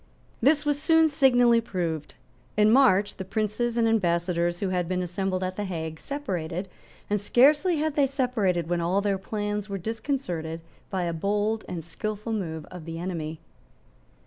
[0.41, 2.15] This was soon signally proved.
[2.57, 6.67] In March the princes and ambassadors who had been assembled at the Hague separated
[7.07, 11.85] and scarcely had they separated when all their plans were disconcerted by a bold and
[11.85, 13.41] skilful move of the enemy.